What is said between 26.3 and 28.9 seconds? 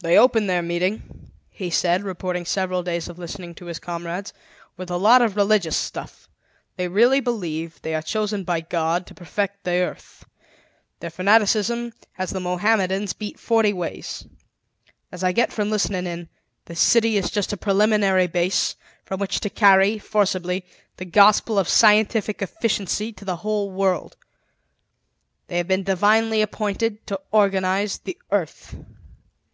appointed to organize the earth.